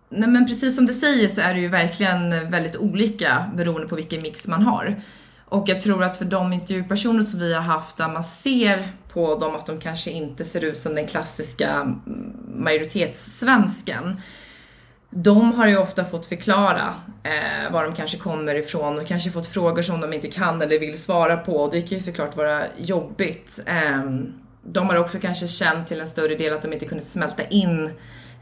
Nej 0.09 0.29
men 0.29 0.47
precis 0.47 0.77
som 0.77 0.87
du 0.87 0.93
säger 0.93 1.29
så 1.29 1.41
är 1.41 1.55
det 1.55 1.61
ju 1.61 1.69
verkligen 1.69 2.51
väldigt 2.51 2.77
olika 2.77 3.51
beroende 3.57 3.89
på 3.89 3.97
vilken 3.97 4.23
mix 4.23 4.49
man 4.49 4.63
har. 4.63 4.97
Och 5.45 5.69
jag 5.69 5.81
tror 5.81 6.05
att 6.05 6.17
för 6.17 6.25
de 6.25 6.53
intervjupersoner 6.53 7.23
som 7.23 7.41
vi 7.41 7.55
har 7.55 7.63
haft 7.63 7.97
där 7.97 8.09
man 8.09 8.25
ser 8.25 8.89
på 9.17 9.35
dem 9.35 9.55
att 9.55 9.67
de 9.67 9.81
kanske 9.81 10.11
inte 10.11 10.45
ser 10.45 10.65
ut 10.65 10.79
som 10.79 10.95
den 10.95 11.07
klassiska 11.07 11.97
majoritetssvensken. 12.55 14.21
De 15.11 15.53
har 15.53 15.67
ju 15.67 15.77
ofta 15.77 16.05
fått 16.05 16.27
förklara 16.27 16.95
eh, 17.23 17.73
var 17.73 17.85
de 17.85 17.95
kanske 17.95 18.19
kommer 18.19 18.55
ifrån 18.55 18.99
och 18.99 19.07
kanske 19.07 19.31
fått 19.31 19.47
frågor 19.47 19.83
som 19.83 20.01
de 20.01 20.13
inte 20.13 20.31
kan 20.31 20.63
eller 20.63 20.79
vill 20.79 20.99
svara 20.99 21.37
på. 21.37 21.57
Och 21.57 21.71
det 21.71 21.83
kan 21.83 21.99
ju 21.99 22.05
såklart 22.05 22.37
vara 22.37 22.65
jobbigt. 22.79 23.61
Eh, 23.67 24.11
de 24.63 24.87
har 24.87 24.97
också 24.97 25.19
kanske 25.19 25.49
känt 25.49 25.89
till 25.89 26.01
en 26.01 26.09
större 26.09 26.35
del 26.35 26.53
att 26.53 26.63
de 26.63 26.73
inte 26.73 26.87
kunnat 26.87 27.05
smälta 27.05 27.45
in 27.45 27.91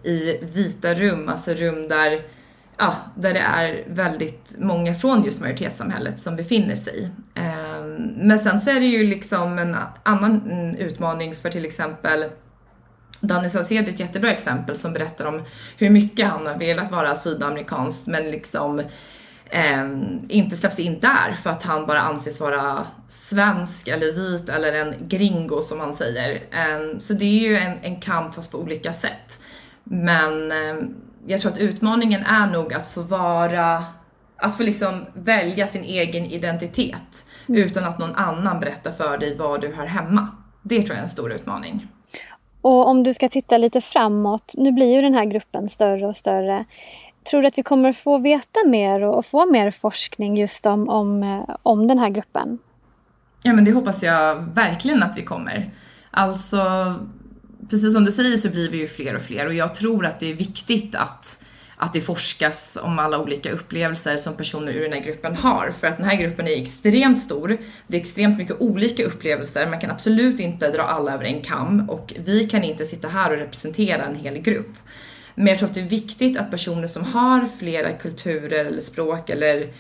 i 0.03 0.39
vita 0.43 0.95
rum, 0.95 1.29
alltså 1.29 1.55
rum 1.55 1.89
där 1.89 2.21
ja, 2.77 2.95
där 3.15 3.35
det 3.35 3.41
är 3.41 3.85
väldigt 3.87 4.55
många 4.59 4.95
från 4.95 5.25
just 5.25 5.41
majoritetssamhället 5.41 6.23
som 6.23 6.37
befinner 6.37 6.75
sig. 6.75 7.11
Eh, 7.35 7.54
men 8.17 8.39
sen 8.39 8.61
så 8.61 8.71
är 8.71 8.81
det 8.81 8.87
ju 8.87 9.07
liksom 9.07 9.59
en 9.59 9.77
annan 10.03 10.51
mm, 10.51 10.77
utmaning 10.77 11.35
för 11.35 11.51
till 11.51 11.65
exempel 11.65 12.25
Danny 13.21 13.49
Saucedo 13.49 13.89
är 13.89 13.95
ett 13.95 14.01
jättebra 14.01 14.31
exempel 14.31 14.77
som 14.77 14.93
berättar 14.93 15.25
om 15.25 15.43
hur 15.79 15.91
mycket 15.91 16.27
han 16.27 16.47
har 16.47 16.59
velat 16.59 16.91
vara 16.91 17.15
sydamerikansk 17.15 18.07
men 18.07 18.31
liksom 18.31 18.83
eh, 19.51 19.89
inte 20.29 20.57
släpps 20.57 20.79
in 20.79 20.99
där 20.99 21.33
för 21.43 21.51
att 21.51 21.63
han 21.63 21.87
bara 21.87 22.01
anses 22.01 22.41
vara 22.41 22.87
svensk 23.09 23.89
eller 23.89 24.13
vit 24.13 24.49
eller 24.49 24.73
en 24.73 24.95
gringo 25.01 25.61
som 25.61 25.81
han 25.81 25.95
säger. 25.95 26.35
Eh, 26.35 26.99
så 26.99 27.13
det 27.13 27.25
är 27.25 27.49
ju 27.49 27.57
en, 27.57 27.79
en 27.83 28.01
kamp 28.01 28.35
fast 28.35 28.53
på 28.53 28.59
olika 28.59 28.93
sätt. 28.93 29.41
Men 29.85 30.53
eh, 30.53 30.77
jag 31.27 31.41
tror 31.41 31.53
att 31.53 31.59
utmaningen 31.59 32.23
är 32.23 32.47
nog 32.47 32.75
att 32.75 32.89
få 32.89 33.03
vara, 33.03 33.85
att 34.37 34.57
få 34.57 34.63
liksom 34.63 35.07
välja 35.15 35.67
sin 35.67 35.85
egen 35.85 36.25
identitet 36.25 37.24
mm. 37.49 37.63
utan 37.63 37.85
att 37.85 37.99
någon 37.99 38.15
annan 38.15 38.61
berättar 38.61 38.91
för 38.91 39.19
dig 39.19 39.37
var 39.37 39.59
du 39.59 39.75
hör 39.75 39.87
hemma. 39.87 40.29
Det 40.63 40.83
tror 40.83 40.89
jag 40.89 40.99
är 40.99 41.03
en 41.03 41.09
stor 41.09 41.33
utmaning. 41.33 41.87
Och 42.61 42.89
om 42.89 43.03
du 43.03 43.15
ska 43.15 43.29
titta 43.29 43.59
lite 43.59 43.81
framåt, 43.81 44.55
nu 44.57 44.73
blir 44.73 44.95
ju 44.95 45.03
den 45.03 45.15
här 45.15 45.25
gruppen 45.25 45.69
större 45.69 46.07
och 46.07 46.17
större. 46.17 46.65
Tror 47.31 47.43
du 47.43 47.49
att 47.49 47.59
vi 47.59 47.63
kommer 47.63 47.93
få 47.93 48.19
veta 48.19 48.61
mer 48.67 49.03
och 49.03 49.27
få 49.27 49.47
mer 49.47 49.71
forskning 49.71 50.37
just 50.37 50.67
om, 50.67 50.89
om, 50.89 51.23
eh, 51.23 51.57
om 51.63 51.89
den 51.89 51.99
här 51.99 52.09
gruppen? 52.09 52.59
Ja 53.43 53.53
men 53.53 53.65
det 53.65 53.73
hoppas 53.73 54.03
jag 54.03 54.37
verkligen 54.37 55.03
att 55.03 55.19
vi 55.19 55.23
kommer. 55.23 55.71
Alltså 56.11 56.95
precis 57.71 57.93
som 57.93 58.05
du 58.05 58.13
säger 58.13 58.37
så 58.37 58.51
blir 58.51 58.71
vi 58.71 58.79
ju 58.79 58.89
fler 58.89 59.17
och 59.17 59.23
fler 59.23 59.47
och 59.47 59.55
jag 59.55 59.75
tror 59.75 60.07
att 60.07 60.21
det 60.21 60.31
är 60.31 60.35
viktigt 60.35 60.95
att 60.95 61.44
att 61.77 61.93
det 61.93 62.01
forskas 62.01 62.79
om 62.83 62.99
alla 62.99 63.19
olika 63.19 63.51
upplevelser 63.53 64.17
som 64.17 64.37
personer 64.37 64.73
ur 64.73 64.83
den 64.83 64.93
här 64.93 65.01
gruppen 65.01 65.37
har. 65.37 65.73
För 65.81 65.87
att 65.87 65.97
den 65.97 66.07
här 66.07 66.17
gruppen 66.17 66.49
är 66.49 66.63
extremt 66.63 67.21
stor. 67.21 67.57
Det 67.87 67.97
är 67.97 68.01
extremt 68.01 68.39
mycket 68.39 68.61
olika 68.61 69.05
upplevelser. 69.05 69.67
Man 69.67 69.81
kan 69.81 69.91
absolut 69.91 70.41
inte 70.41 70.71
dra 70.71 70.83
alla 70.83 71.13
över 71.15 71.25
en 71.25 71.43
kam 71.43 71.91
och 71.91 72.13
vi 72.25 72.49
kan 72.49 72.65
inte 72.65 72.85
sitta 72.85 73.09
här 73.09 73.31
och 73.31 73.39
representera 73.39 74.03
en 74.03 74.17
hel 74.17 74.39
grupp. 74.39 74.73
Men 75.35 75.47
jag 75.47 75.59
tror 75.59 75.69
att 75.69 75.75
det 75.75 75.81
är 75.81 75.89
viktigt 75.89 76.39
att 76.39 76.51
personer 76.51 76.87
som 76.87 77.05
har 77.05 77.49
flera 77.59 77.93
kulturer 77.93 78.65
eller 78.65 78.81
språk 78.81 79.31
eller 79.31 79.73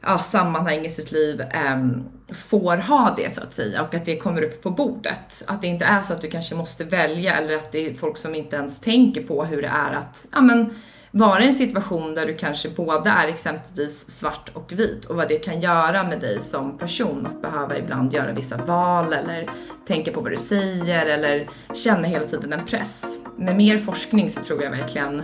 ja, 0.00 0.18
sammanhang 0.18 0.86
i 0.86 0.88
sitt 0.88 1.12
liv 1.12 1.40
äm, 1.40 2.04
får 2.48 2.76
ha 2.76 3.14
det 3.16 3.32
så 3.32 3.42
att 3.42 3.54
säga 3.54 3.82
och 3.82 3.94
att 3.94 4.04
det 4.04 4.16
kommer 4.16 4.42
upp 4.42 4.62
på 4.62 4.70
bordet. 4.70 5.42
Att 5.46 5.62
det 5.62 5.66
inte 5.66 5.84
är 5.84 6.02
så 6.02 6.12
att 6.12 6.20
du 6.20 6.30
kanske 6.30 6.54
måste 6.54 6.84
välja 6.84 7.36
eller 7.36 7.54
att 7.54 7.72
det 7.72 7.86
är 7.86 7.94
folk 7.94 8.16
som 8.16 8.34
inte 8.34 8.56
ens 8.56 8.80
tänker 8.80 9.22
på 9.22 9.44
hur 9.44 9.62
det 9.62 9.68
är 9.68 9.92
att 9.92 10.26
ja, 10.32 10.40
men, 10.40 10.74
vara 11.10 11.42
i 11.42 11.46
en 11.46 11.54
situation 11.54 12.14
där 12.14 12.26
du 12.26 12.34
kanske 12.34 12.68
både 12.68 13.10
är 13.10 13.28
exempelvis 13.28 14.10
svart 14.10 14.50
och 14.52 14.72
vit 14.72 15.04
och 15.04 15.16
vad 15.16 15.28
det 15.28 15.36
kan 15.36 15.60
göra 15.60 16.02
med 16.02 16.20
dig 16.20 16.40
som 16.40 16.78
person 16.78 17.26
att 17.26 17.42
behöva 17.42 17.78
ibland 17.78 18.14
göra 18.14 18.32
vissa 18.32 18.56
val 18.56 19.12
eller 19.12 19.48
tänka 19.86 20.12
på 20.12 20.20
vad 20.20 20.32
du 20.32 20.36
säger 20.36 21.06
eller 21.06 21.48
känna 21.74 22.08
hela 22.08 22.24
tiden 22.24 22.52
en 22.52 22.66
press. 22.66 23.18
Med 23.36 23.56
mer 23.56 23.78
forskning 23.78 24.30
så 24.30 24.40
tror 24.40 24.62
jag 24.62 24.70
verkligen 24.70 25.22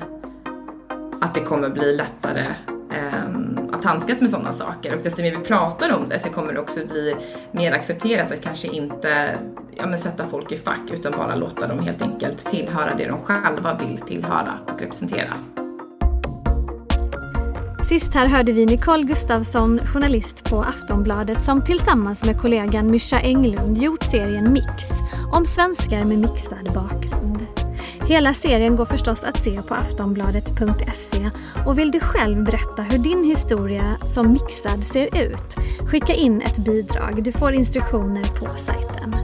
att 1.21 1.35
det 1.35 1.41
kommer 1.41 1.69
bli 1.69 1.97
lättare 1.97 2.55
eh, 2.93 3.25
att 3.73 3.85
handskas 3.85 4.21
med 4.21 4.31
sådana 4.31 4.53
saker 4.53 4.97
och 4.97 5.03
desto 5.03 5.23
mer 5.23 5.37
vi 5.37 5.45
pratar 5.45 5.93
om 5.93 6.09
det 6.09 6.19
så 6.19 6.29
kommer 6.29 6.53
det 6.53 6.61
också 6.61 6.81
bli 6.87 7.17
mer 7.53 7.73
accepterat 7.73 8.33
att 8.33 8.43
kanske 8.43 8.69
inte 8.69 9.39
ja, 9.77 9.87
men 9.87 9.99
sätta 9.99 10.27
folk 10.27 10.53
i 10.53 10.57
fack 10.57 10.91
utan 10.93 11.13
bara 11.13 11.35
låta 11.35 11.67
dem 11.67 11.79
helt 11.79 12.03
enkelt 12.03 12.51
tillhöra 12.51 12.95
det 12.99 13.09
de 13.09 13.19
själva 13.19 13.79
vill 13.79 13.99
tillhöra 13.99 14.59
och 14.67 14.81
representera. 14.81 15.35
Sist 17.89 18.15
här 18.15 18.27
hörde 18.27 18.53
vi 18.53 18.67
Nicole 18.67 19.03
Gustafsson, 19.03 19.79
journalist 19.79 20.51
på 20.51 20.63
Aftonbladet 20.63 21.43
som 21.43 21.65
tillsammans 21.65 22.25
med 22.25 22.41
kollegan 22.41 22.91
Mysha 22.91 23.21
Englund 23.21 23.79
gjort 23.79 24.03
serien 24.03 24.53
Mix 24.53 24.85
om 25.33 25.47
svenskar 25.47 26.05
med 26.05 26.19
mixad 26.19 26.73
bakgrund. 26.75 27.47
Hela 28.09 28.35
serien 28.35 28.77
går 28.77 28.85
förstås 28.85 29.25
att 29.25 29.37
se 29.37 29.63
på 29.63 29.75
aftonbladet.se 29.75 31.31
och 31.67 31.79
vill 31.79 31.91
du 31.91 32.01
själv 32.01 32.45
berätta 32.45 32.83
hur 32.83 32.99
din 32.99 33.25
historia 33.25 33.97
som 34.15 34.33
mixad 34.33 34.85
ser 34.85 35.17
ut? 35.23 35.57
Skicka 35.91 36.15
in 36.15 36.43
ett 36.43 36.59
bidrag. 36.59 37.23
Du 37.23 37.33
får 37.33 37.53
instruktioner 37.53 38.25
på 38.39 38.59
sajten. 38.59 39.17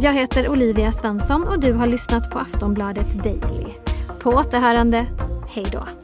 Jag 0.00 0.12
heter 0.12 0.48
Olivia 0.48 0.92
Svensson 0.92 1.48
och 1.48 1.60
du 1.60 1.72
har 1.72 1.86
lyssnat 1.86 2.30
på 2.30 2.38
Aftonbladet 2.38 3.24
Daily. 3.24 3.74
På 4.18 4.30
återhörande, 4.30 5.06
hej 5.48 5.66
då. 5.72 6.03